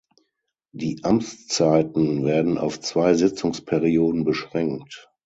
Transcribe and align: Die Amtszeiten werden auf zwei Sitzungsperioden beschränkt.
Die 0.73 1.03
Amtszeiten 1.03 2.25
werden 2.25 2.57
auf 2.57 2.79
zwei 2.81 3.13
Sitzungsperioden 3.13 4.23
beschränkt. 4.23 5.11